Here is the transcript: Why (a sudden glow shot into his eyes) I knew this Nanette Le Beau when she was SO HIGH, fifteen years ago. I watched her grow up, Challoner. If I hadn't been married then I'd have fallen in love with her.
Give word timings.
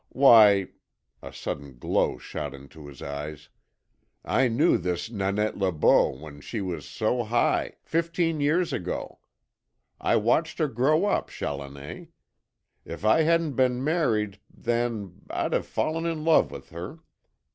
Why 0.09 0.69
(a 1.21 1.31
sudden 1.31 1.77
glow 1.77 2.17
shot 2.17 2.55
into 2.55 2.87
his 2.87 3.03
eyes) 3.03 3.49
I 4.25 4.47
knew 4.47 4.79
this 4.79 5.11
Nanette 5.11 5.59
Le 5.59 5.71
Beau 5.71 6.09
when 6.17 6.41
she 6.41 6.59
was 6.59 6.87
SO 6.89 7.21
HIGH, 7.25 7.73
fifteen 7.83 8.39
years 8.39 8.73
ago. 8.73 9.19
I 9.99 10.15
watched 10.15 10.57
her 10.57 10.67
grow 10.67 11.05
up, 11.05 11.29
Challoner. 11.29 12.07
If 12.83 13.05
I 13.05 13.21
hadn't 13.21 13.53
been 13.53 13.83
married 13.83 14.39
then 14.49 15.21
I'd 15.29 15.53
have 15.53 15.67
fallen 15.67 16.07
in 16.07 16.23
love 16.23 16.49
with 16.49 16.71
her. 16.71 17.01